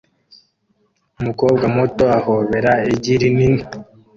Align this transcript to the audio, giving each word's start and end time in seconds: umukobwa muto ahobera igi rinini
umukobwa 1.19 1.65
muto 1.75 2.05
ahobera 2.19 2.71
igi 2.93 3.13
rinini 3.21 3.61